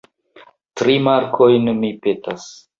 [0.81, 2.53] Tri markojn, mi petas.